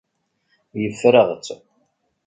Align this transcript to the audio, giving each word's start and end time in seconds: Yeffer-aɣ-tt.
Yeffer-aɣ-tt. 0.81 1.49